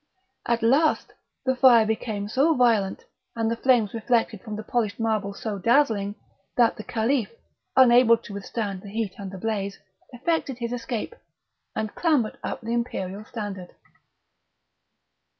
At 0.47 0.63
last 0.63 1.13
the 1.45 1.55
fire 1.55 1.85
became 1.85 2.27
so 2.27 2.55
violent, 2.55 3.05
and 3.35 3.51
the 3.51 3.55
flames 3.55 3.93
reflected 3.93 4.41
from 4.41 4.55
the 4.55 4.63
polished 4.63 4.99
marble 4.99 5.31
so 5.35 5.59
dazzling, 5.59 6.15
that 6.57 6.75
the 6.75 6.83
Caliph, 6.83 7.29
unable 7.77 8.17
to 8.17 8.33
withstand 8.33 8.81
the 8.81 8.89
heat 8.89 9.13
and 9.19 9.29
the 9.29 9.37
blaze, 9.37 9.77
effected 10.11 10.57
his 10.57 10.73
escape, 10.73 11.13
and 11.75 11.93
clambered 11.93 12.39
up 12.43 12.61
the 12.61 12.73
imperial 12.73 13.23
standard. 13.25 13.75